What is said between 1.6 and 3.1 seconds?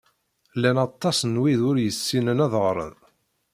ur yessinen ad ɣren.